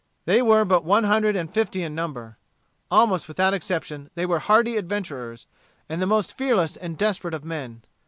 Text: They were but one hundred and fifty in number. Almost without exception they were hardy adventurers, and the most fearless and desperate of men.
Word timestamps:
They 0.25 0.41
were 0.41 0.65
but 0.65 0.83
one 0.83 1.03
hundred 1.03 1.35
and 1.35 1.47
fifty 1.47 1.83
in 1.83 1.93
number. 1.93 2.39
Almost 2.89 3.27
without 3.27 3.53
exception 3.53 4.09
they 4.15 4.25
were 4.25 4.39
hardy 4.39 4.75
adventurers, 4.75 5.45
and 5.87 6.01
the 6.01 6.07
most 6.07 6.35
fearless 6.35 6.75
and 6.75 6.97
desperate 6.97 7.35
of 7.35 7.45
men. 7.45 7.83